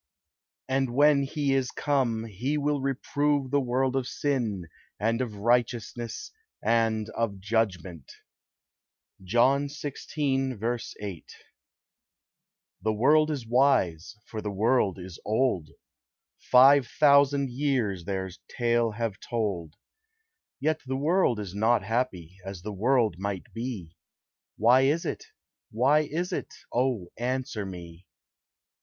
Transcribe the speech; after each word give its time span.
"And 0.67 0.95
when 0.95 1.21
he 1.21 1.53
is 1.53 1.69
come, 1.69 2.25
he 2.25 2.57
will 2.57 2.81
reprove 2.81 3.51
the 3.51 3.61
world 3.61 3.95
of 3.95 4.07
sin, 4.07 4.67
and 4.99 5.21
of 5.21 5.35
righteousness, 5.35 6.31
and 6.59 7.07
of 7.09 7.39
judgment." 7.39 8.11
JOHN 9.23 9.67
xvi. 9.67 10.93
8. 10.99 11.35
The 12.81 12.91
world 12.91 13.29
is 13.29 13.45
wise, 13.45 14.15
for 14.25 14.41
the 14.41 14.49
world 14.49 14.97
is 14.97 15.19
old; 15.23 15.69
Five 16.49 16.87
thousand 16.87 17.51
years 17.51 18.05
their 18.05 18.27
tale 18.47 18.89
have 18.93 19.19
told; 19.19 19.75
Yet 20.59 20.81
the 20.83 20.95
world 20.97 21.39
is 21.39 21.53
not 21.53 21.83
happy, 21.83 22.37
as 22.43 22.63
the 22.63 22.73
world 22.73 23.19
might 23.19 23.53
be, 23.53 23.95
Why 24.57 24.81
is 24.81 25.05
it? 25.05 25.25
why 25.69 25.99
is 25.99 26.33
it? 26.33 26.51
Oh, 26.73 27.09
answer 27.19 27.67
me! 27.67 28.07